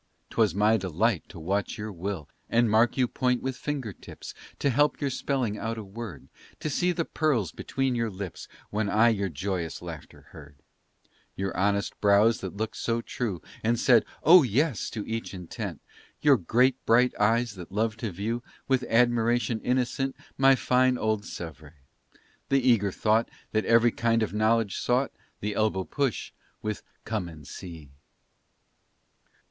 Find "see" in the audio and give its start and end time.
6.71-6.91, 27.47-27.91